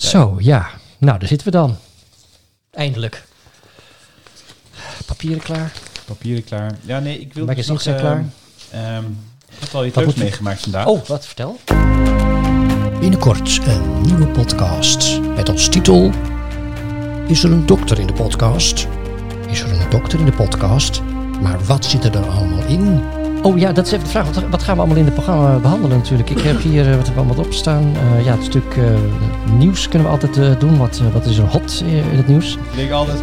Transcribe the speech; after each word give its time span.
Zo, 0.00 0.36
ja. 0.38 0.70
Nou, 0.98 1.18
daar 1.18 1.28
zitten 1.28 1.46
we 1.46 1.52
dan. 1.52 1.76
Eindelijk. 2.70 3.24
Papieren 5.06 5.42
klaar. 5.42 5.72
Papieren 6.04 6.44
klaar. 6.44 6.78
Ja, 6.82 6.98
nee, 6.98 7.20
ik 7.20 7.34
wil 7.34 7.44
Mijn 7.44 7.56
dus 7.56 7.66
nog... 7.66 7.80
zijn 7.80 7.96
ehm, 7.96 8.22
ehm, 8.70 9.04
ik 9.48 9.56
heb 9.58 9.74
al 9.74 9.86
iets 9.86 9.94
Wat 9.94 10.04
leuks 10.04 10.18
meegemaakt 10.18 10.60
vandaag. 10.60 10.86
Oh, 10.86 11.04
wat 11.06 11.26
vertel? 11.26 11.60
Binnenkort 13.00 13.60
een 13.66 14.00
nieuwe 14.00 14.26
podcast 14.26 15.20
met 15.20 15.48
als 15.48 15.68
titel 15.68 16.10
Is 17.26 17.42
er 17.42 17.52
een 17.52 17.66
dokter 17.66 17.98
in 17.98 18.06
de 18.06 18.12
podcast? 18.12 18.86
Is 19.48 19.60
er 19.60 19.80
een 19.80 19.90
dokter 19.90 20.18
in 20.18 20.24
de 20.24 20.32
podcast? 20.32 21.02
Maar 21.40 21.64
wat 21.64 21.84
zit 21.84 22.04
er 22.04 22.12
dan 22.12 22.28
allemaal 22.28 22.64
in? 22.64 23.02
Oh 23.42 23.58
ja, 23.58 23.72
dat 23.72 23.86
is 23.86 23.92
even 23.92 24.04
de 24.04 24.10
vraag. 24.10 24.34
Wat, 24.34 24.44
wat 24.50 24.62
gaan 24.62 24.74
we 24.74 24.80
allemaal 24.80 24.98
in 24.98 25.04
het 25.04 25.14
programma 25.14 25.58
behandelen 25.58 25.96
natuurlijk? 25.96 26.30
Ik 26.30 26.40
heb 26.40 26.60
hier, 26.62 26.90
eh, 26.90 26.96
wat 26.96 27.06
hebben 27.06 27.14
we 27.14 27.30
allemaal 27.30 27.44
op 27.44 27.52
staan? 27.52 27.92
Eh, 27.94 28.24
ja, 28.24 28.34
het 28.34 28.44
stuk 28.44 28.76
eh, 28.76 28.84
nieuws 29.58 29.88
kunnen 29.88 30.08
we 30.08 30.12
altijd 30.12 30.60
doen. 30.60 30.78
Wat, 30.78 31.00
wat 31.12 31.24
is 31.24 31.38
er 31.38 31.44
hot 31.44 31.82
in 31.86 32.16
het 32.16 32.28
nieuws? 32.28 32.54
Ik 32.54 32.76
denk 32.76 32.90
altijd, 32.90 33.18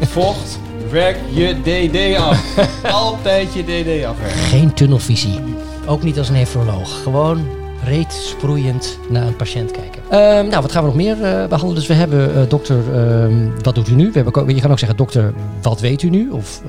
vocht, 0.00 0.58
werk 0.90 1.16
je 1.30 1.54
DD 1.62 2.20
af. 2.20 2.56
Altijd 2.92 3.54
je 3.54 3.62
DD 3.62 4.04
afwerken. 4.04 4.38
Geen 4.38 4.74
tunnelvisie. 4.74 5.40
Ook 5.86 6.02
niet 6.02 6.18
als 6.18 6.30
nefroloog. 6.30 7.02
Gewoon 7.02 7.46
reet 7.84 8.12
sproeiend 8.12 8.98
naar 9.08 9.26
een 9.26 9.36
patiënt 9.36 9.70
kijken. 9.70 10.02
Ehm, 10.08 10.48
nou, 10.48 10.62
wat 10.62 10.72
gaan 10.72 10.82
we 10.82 10.88
nog 10.88 10.96
meer 10.96 11.22
eh, 11.22 11.46
behandelen? 11.46 11.74
Dus 11.74 11.86
we 11.86 11.94
hebben 11.94 12.48
dokter, 12.48 12.78
ehm, 12.94 13.48
wat 13.62 13.74
doet 13.74 13.88
u 13.88 13.94
nu? 13.94 14.10
We 14.12 14.20
hebben, 14.22 14.54
je 14.54 14.60
kan 14.60 14.70
ook 14.70 14.78
zeggen, 14.78 14.96
dokter, 14.96 15.32
wat 15.62 15.80
weet 15.80 16.02
u 16.02 16.10
nu? 16.10 16.30
Of 16.30 16.62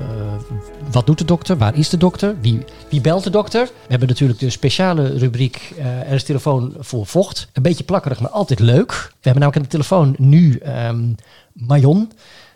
wat 0.90 1.06
doet 1.06 1.18
de 1.18 1.24
dokter? 1.24 1.58
Waar 1.58 1.76
is 1.76 1.88
de 1.88 1.96
dokter? 1.96 2.36
Wie, 2.40 2.64
wie 2.88 3.00
belt 3.00 3.24
de 3.24 3.30
dokter? 3.30 3.64
We 3.64 3.86
hebben 3.88 4.08
natuurlijk 4.08 4.38
de 4.38 4.50
speciale 4.50 5.18
rubriek 5.18 5.72
eh, 5.78 6.00
Er 6.00 6.12
is 6.12 6.24
telefoon 6.24 6.74
voor 6.78 7.06
vocht. 7.06 7.48
Een 7.52 7.62
beetje 7.62 7.84
plakkerig, 7.84 8.20
maar 8.20 8.30
altijd 8.30 8.58
leuk. 8.58 8.90
We 8.90 9.28
hebben 9.28 9.42
namelijk 9.42 9.56
aan 9.56 9.62
de 9.62 9.68
telefoon 9.68 10.14
nu 10.18 10.56
ehm 10.56 11.12
Marion 11.52 12.12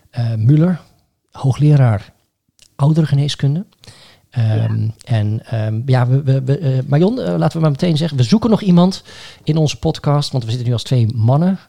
eh 0.09 0.33
Muller, 0.37 0.81
hoogleraar 1.31 2.13
ouderengeneeskunde. 2.75 3.65
Ehm, 4.29 4.87
En 5.05 5.45
ehm, 5.45 5.81
ja, 5.85 6.07
we, 6.07 6.23
we, 6.23 6.43
we, 6.43 6.57
eh, 6.57 6.79
Marion, 6.87 7.15
laten 7.15 7.57
we 7.57 7.59
maar 7.59 7.71
meteen 7.71 7.97
zeggen, 7.97 8.17
we 8.17 8.23
zoeken 8.23 8.49
nog 8.49 8.61
iemand 8.61 9.03
in 9.43 9.57
onze 9.57 9.79
podcast, 9.79 10.31
want 10.31 10.43
we 10.43 10.49
zitten 10.49 10.67
nu 10.67 10.73
als 10.73 10.83
twee 10.83 11.07
mannen, 11.15 11.59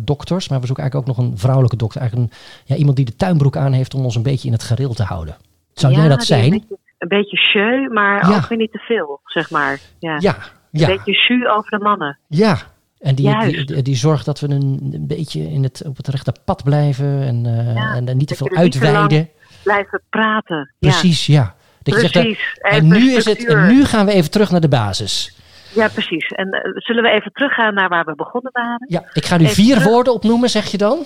dokters, 0.00 0.48
maar 0.48 0.60
we 0.60 0.66
zoeken 0.66 0.84
eigenlijk 0.84 1.10
ook 1.10 1.16
nog 1.16 1.26
een 1.26 1.38
vrouwelijke 1.38 1.76
dokter, 1.76 2.00
eigenlijk 2.00 2.30
een, 2.32 2.38
ja, 2.64 2.76
iemand 2.76 2.96
die 2.96 3.04
de 3.04 3.16
tuinbroek 3.16 3.56
aan 3.56 3.72
heeft 3.72 3.94
om 3.94 4.04
ons 4.04 4.14
een 4.14 4.22
beetje 4.22 4.46
in 4.46 4.52
het 4.52 4.62
gareel 4.62 4.94
te 4.94 5.02
houden. 5.02 5.36
Zou 5.80 5.92
jij 5.92 6.02
Ja, 6.02 6.08
dat 6.08 6.18
die 6.18 6.26
zijn? 6.26 6.44
Een 6.44 6.50
beetje, 6.50 6.76
een 6.98 7.08
beetje 7.08 7.36
sjeu, 7.36 7.88
maar 7.92 8.30
Ja. 8.30 8.36
ook 8.36 8.46
weer 8.48 8.58
niet 8.58 8.72
te 8.72 8.78
veel, 8.78 9.20
zeg 9.24 9.50
maar. 9.50 9.78
Ja. 9.98 10.16
Ja, 10.18 10.36
Een 10.72 10.86
beetje 10.86 11.12
jus 11.12 11.46
over 11.48 11.70
de 11.70 11.78
mannen. 11.78 12.18
ja. 12.28 12.58
En 12.98 13.14
die, 13.14 13.26
die, 13.26 13.34
Juist. 13.34 13.66
die, 13.68 13.82
die 13.82 13.96
zorgt 13.96 14.24
dat 14.24 14.40
we 14.40 14.48
een, 14.48 14.90
een 14.92 15.06
beetje 15.06 15.40
in 15.50 15.62
het, 15.62 15.82
op 15.86 15.96
het 15.96 16.08
rechte 16.08 16.34
pad 16.44 16.64
blijven 16.64 17.22
en, 17.22 17.46
eh, 17.46 17.74
Ja, 17.74 17.94
en, 17.94 18.08
en 18.08 18.16
niet 18.16 18.28
te 18.28 18.36
dat 18.38 18.48
veel 18.48 18.56
uitweiden. 18.56 19.28
Blijven 19.62 20.02
praten. 20.10 20.74
Precies, 20.78 21.26
ja. 21.26 21.54
Dat 21.82 21.94
je 21.94 22.00
zegt, 22.00 22.16
eh, 22.16 22.22
Precies. 22.22 22.58
en, 22.60 22.86
nu 22.88 23.12
is 23.12 23.24
het, 23.24 23.46
en 23.46 23.66
nu 23.66 23.84
gaan 23.84 24.06
we 24.06 24.12
even 24.12 24.30
terug 24.30 24.50
naar 24.50 24.60
de 24.60 24.68
basis. 24.68 25.36
Ja, 25.72 25.88
precies. 25.88 26.26
En 26.26 26.50
eh, 26.50 26.70
zullen 26.74 27.02
we 27.02 27.10
even 27.10 27.32
teruggaan 27.32 27.74
naar 27.74 27.88
waar 27.88 28.04
we 28.04 28.14
begonnen 28.14 28.52
waren? 28.52 28.86
Ja, 28.88 29.04
ik 29.12 29.24
ga 29.24 29.36
nu 29.36 29.42
Even 29.44 29.54
vier 29.56 29.74
terug. 29.74 29.88
woorden 29.88 30.12
opnoemen, 30.12 30.50
zeg 30.50 30.66
je 30.70 30.78
dan? 30.78 31.04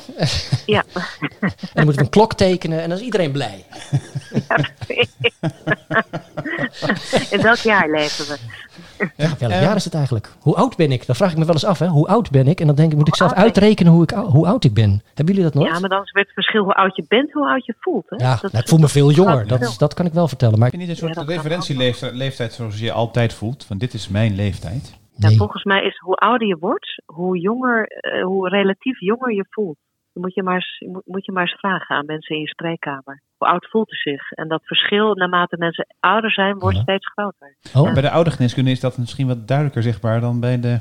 Ja. 0.67 0.85
En 0.95 1.03
dan 1.75 1.85
moeten 1.85 1.95
we 1.95 2.01
een 2.01 2.09
klok 2.11 2.35
tekenen 2.35 2.83
en 2.83 2.89
dan 2.89 2.99
is 2.99 3.05
iedereen 3.05 3.33
blij. 3.33 3.65
In 7.31 7.43
welk 7.43 7.57
jaar 7.59 7.91
leven 7.91 8.27
we? 8.27 8.37
Ja, 9.17 9.29
welk 9.39 9.53
Eh, 9.53 9.63
jaar 9.63 9.77
is 9.77 9.85
het 9.85 9.95
eigenlijk? 9.95 10.29
Hoe 10.41 10.55
oud 10.57 10.77
ben 10.77 10.93
ik? 10.93 11.07
Dat 11.07 11.17
vraag 11.17 11.31
ik 11.33 11.39
me 11.39 11.45
wel 11.45 11.55
eens 11.55 11.65
af. 11.65 11.79
Hè? 11.79 11.87
Hoe 11.87 12.07
oud 12.07 12.31
ben 12.31 12.47
ik? 12.49 12.61
En 12.61 12.67
dan 12.67 12.77
denk 12.77 12.91
ik, 12.93 12.99
moet 12.99 13.09
ik 13.09 13.17
zelf 13.17 13.33
uitrekenen 13.33 13.93
hoe, 13.93 14.03
ik, 14.03 14.11
hoe 14.11 14.47
oud 14.47 14.65
ik 14.65 14.75
ben. 14.75 15.03
Hebben 15.15 15.35
jullie 15.35 15.43
dat 15.51 15.55
nooit? 15.55 15.73
Ja, 15.75 15.81
maar 15.81 15.89
dan 15.89 16.03
is 16.03 16.11
het 16.13 16.33
verschil 16.33 16.63
hoe 16.63 16.75
oud 16.75 16.97
je 16.97 17.05
bent, 17.09 17.33
hoe 17.33 17.49
oud 17.49 17.67
je 17.67 17.75
voelt. 17.81 18.05
Hè? 18.09 18.17
Ja, 18.25 18.39
Dat 18.41 18.53
nou, 18.53 18.63
ik 18.65 18.69
voel 18.69 18.79
me 18.79 18.89
veel 18.89 19.11
jonger. 19.11 19.47
Dat, 19.47 19.61
is- 19.61 19.79
dat 19.79 19.95
kan 19.95 20.07
ik 20.07 20.13
wel 20.13 20.29
vertellen. 20.29 20.59
Maar 20.59 20.71
Heb 20.71 20.81
je 20.81 20.87
niet 20.87 21.01
een 21.03 21.09
soort 21.09 21.29
referentieleeftijd 21.29 22.13
leeftijd 22.15 22.53
zoals 22.53 22.79
je 22.79 22.85
je 22.85 22.93
altijd 22.93 23.33
voelt? 23.35 23.65
Van 23.65 23.79
dit 23.79 23.95
is 23.95 24.09
mijn 24.09 24.35
leeftijd. 24.35 24.95
Ja, 25.17 25.31
volgens 25.31 25.65
mij 25.65 25.83
is 25.85 25.99
hoe 25.99 26.17
ouder 26.17 26.47
je 26.49 26.57
wordt, 26.61 27.03
hoe 27.07 27.39
jonger, 27.39 27.87
eh, 27.87 28.25
hoe 28.25 28.49
relatief 28.49 29.01
jonger 29.01 29.35
je 29.35 29.47
voelt. 29.51 29.77
Moet 30.15 30.35
je, 30.35 30.43
maar 30.43 30.55
eens, 30.55 30.83
moet, 30.87 31.03
moet 31.07 31.25
je 31.25 31.33
maar 31.33 31.43
eens 31.43 31.59
vragen 31.59 31.97
aan 31.97 32.07
mensen 32.07 32.35
in 32.35 32.41
je 32.41 32.49
spreekkamer. 32.49 33.21
Hoe 33.37 33.49
oud 33.49 33.67
voelt 33.71 33.93
u 33.93 33.97
zich? 33.97 34.31
En 34.31 34.49
dat 34.49 34.61
verschil, 34.65 35.15
naarmate 35.15 35.57
mensen 35.59 35.87
ouder 36.01 36.31
zijn, 36.33 36.59
wordt 36.59 36.77
Ja. 36.77 36.83
steeds 36.83 37.07
groter. 37.13 37.57
Oh, 37.75 37.93
Bij 37.93 38.03
de 38.03 38.11
oude 38.11 38.31
geneeskunde 38.31 38.71
is 38.71 38.81
dat 38.81 38.99
misschien 38.99 39.27
wat 39.27 39.49
duidelijker 39.49 39.83
zichtbaar 39.83 40.21
dan 40.21 40.41
bij 40.41 40.61
de, 40.61 40.81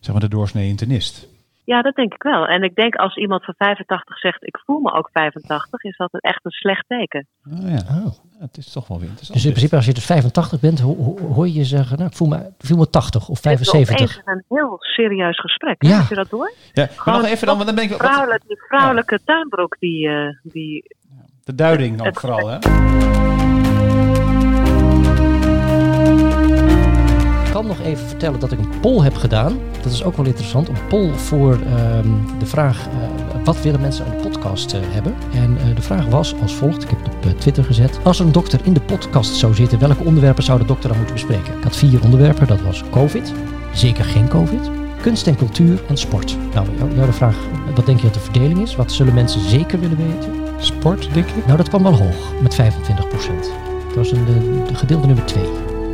zeg 0.00 0.12
maar, 0.12 0.20
de 0.20 0.28
doorsnee 0.28 0.68
internist. 0.68 1.28
Ja, 1.72 1.82
dat 1.82 1.94
denk 1.94 2.14
ik 2.14 2.22
wel. 2.22 2.46
En 2.46 2.62
ik 2.62 2.74
denk 2.74 2.94
als 2.94 3.16
iemand 3.16 3.44
van 3.44 3.54
85 3.56 4.18
zegt, 4.18 4.46
ik 4.46 4.58
voel 4.64 4.78
me 4.80 4.92
ook 4.92 5.10
85, 5.12 5.82
is 5.84 5.96
dat 5.96 6.08
echt 6.12 6.44
een 6.44 6.50
slecht 6.50 6.84
teken. 6.88 7.26
Oh 7.52 7.70
ja, 7.70 7.76
oh. 8.04 8.06
Het 8.38 8.56
is 8.56 8.72
toch 8.72 8.88
wel 8.88 8.98
weer 8.98 9.08
interessant. 9.08 9.38
Dus 9.38 9.44
in 9.46 9.50
principe 9.52 9.76
als 9.76 9.86
je 9.86 9.94
dus 9.94 10.04
85 10.04 10.60
bent, 10.60 10.80
ho- 10.80 10.96
ho- 10.96 11.18
hoor 11.34 11.46
je 11.46 11.52
je 11.52 11.64
zeggen, 11.64 11.96
nou, 11.98 12.08
ik 12.10 12.16
voel 12.16 12.28
me, 12.28 12.36
ik 12.36 12.66
voel 12.66 12.78
me 12.78 12.90
80 12.90 13.28
of 13.28 13.40
Dit 13.40 13.60
is 13.60 13.70
75. 13.70 14.20
opeens 14.20 14.38
een 14.48 14.56
heel 14.56 14.76
serieus 14.80 15.40
gesprek. 15.40 15.82
Ja. 15.82 15.98
Heb 15.98 16.08
je 16.08 16.14
dat 16.14 16.30
door? 16.30 16.52
Ja, 16.72 16.88
maar 17.04 17.14
nog 17.20 17.26
even 17.30 17.46
dan, 17.46 17.54
want 17.54 17.66
dan 17.66 17.74
ben 17.74 17.84
ik 17.84 17.92
Vrouwelijk, 17.92 18.42
die 18.46 18.56
vrouwelijke 18.68 19.18
tuinbroek, 19.24 19.76
die, 19.78 20.08
eh, 20.08 20.28
die 20.42 20.96
De 21.44 21.54
duiding 21.54 21.98
ook 22.00 22.06
Het- 22.06 22.20
vooral, 22.20 22.46
hè? 22.48 22.58
Nog 27.78 27.86
even 27.86 28.06
vertellen 28.06 28.40
dat 28.40 28.52
ik 28.52 28.58
een 28.58 28.80
poll 28.80 29.02
heb 29.02 29.14
gedaan. 29.14 29.58
Dat 29.82 29.92
is 29.92 30.02
ook 30.04 30.16
wel 30.16 30.26
interessant. 30.26 30.68
Een 30.68 30.86
poll 30.88 31.12
voor 31.12 31.52
ehm, 31.52 32.08
de 32.38 32.46
vraag: 32.46 32.86
eh, 32.86 33.44
wat 33.44 33.62
willen 33.62 33.80
mensen 33.80 34.04
aan 34.04 34.10
de 34.10 34.28
podcast 34.28 34.72
eh, 34.72 34.80
hebben? 34.82 35.14
En 35.34 35.58
eh, 35.58 35.74
de 35.74 35.82
vraag 35.82 36.06
was 36.06 36.34
als 36.42 36.54
volgt: 36.54 36.82
ik 36.82 36.88
heb 36.90 36.98
het 37.04 37.32
op 37.32 37.40
Twitter 37.40 37.64
gezet. 37.64 37.98
Als 38.02 38.18
er 38.18 38.26
een 38.26 38.32
dokter 38.32 38.60
in 38.62 38.72
de 38.72 38.80
podcast 38.80 39.34
zou 39.34 39.54
zitten, 39.54 39.78
welke 39.78 40.04
onderwerpen 40.04 40.42
zou 40.42 40.58
de 40.58 40.64
dokter 40.64 40.88
dan 40.88 40.98
moeten 40.98 41.14
bespreken? 41.14 41.56
Ik 41.56 41.62
had 41.62 41.76
vier 41.76 42.02
onderwerpen: 42.02 42.46
dat 42.46 42.60
was 42.60 42.82
COVID, 42.90 43.32
zeker 43.72 44.04
geen 44.04 44.28
COVID, 44.28 44.70
kunst 45.00 45.26
en 45.26 45.36
cultuur 45.36 45.82
en 45.88 45.96
sport. 45.96 46.36
Nou, 46.54 46.66
jou, 46.78 46.94
jou 46.94 47.06
de 47.06 47.12
vraag: 47.12 47.36
wat 47.74 47.86
denk 47.86 47.98
je 47.98 48.04
dat 48.04 48.14
de 48.14 48.20
verdeling 48.20 48.60
is? 48.60 48.76
Wat 48.76 48.92
zullen 48.92 49.14
mensen 49.14 49.40
zeker 49.40 49.80
willen 49.80 49.96
weten? 49.96 50.32
Sport, 50.58 51.08
denk 51.14 51.26
ik. 51.26 51.46
Nou, 51.46 51.56
dat 51.56 51.68
kwam 51.68 51.82
wel 51.82 51.96
hoog 51.96 52.32
met 52.42 52.54
25% 52.54 52.58
Dat 53.86 53.94
was 53.94 54.10
een 54.10 54.24
de, 54.24 54.62
de 54.66 54.74
gedeelde 54.74 55.06
nummer 55.06 55.24
2. 55.24 55.44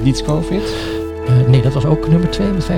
Niets 0.03 0.23
COVID. 0.23 1.03
Nee, 1.47 1.62
dat 1.62 1.73
was 1.73 1.85
ook 1.85 2.09
nummer 2.09 2.31
2 2.31 2.51
met 2.51 2.65
25% 2.65 2.69